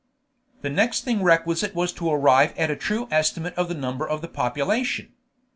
The 0.63 0.69
next 0.71 1.03
thing 1.03 1.21
requisite 1.21 1.75
was 1.75 1.93
to 1.93 2.09
arrive 2.11 2.57
at 2.57 2.71
a 2.71 2.75
true 2.75 3.07
estimate 3.11 3.53
of 3.53 3.67
the 3.67 3.75
number 3.75 4.07
of 4.07 4.21
the 4.23 4.27
population. 4.29 5.13